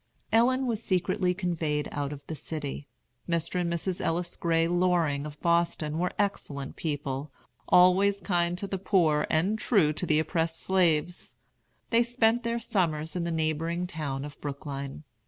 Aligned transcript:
Ellen 0.31 0.65
was 0.65 0.81
secretly 0.81 1.35
conveyed 1.35 1.87
out 1.91 2.11
of 2.11 2.25
the 2.25 2.35
city. 2.35 2.87
Mr. 3.29 3.61
and 3.61 3.71
Mrs. 3.71 4.01
Ellis 4.01 4.35
Gray 4.35 4.67
Loring 4.67 5.27
of 5.27 5.39
Boston 5.41 5.99
were 5.99 6.09
excellent 6.17 6.75
people, 6.75 7.31
always 7.69 8.19
kind 8.19 8.57
to 8.57 8.65
the 8.65 8.79
poor 8.79 9.27
and 9.29 9.59
true 9.59 9.83
friends 9.89 9.95
to 9.99 10.05
the 10.07 10.17
oppressed 10.17 10.57
slaves. 10.59 11.35
They 11.91 12.01
spent 12.01 12.41
their 12.41 12.57
summers 12.59 13.15
in 13.15 13.25
the 13.25 13.29
neighboring 13.31 13.85
town 13.85 14.25
of 14.25 14.41
Brookline. 14.41 15.03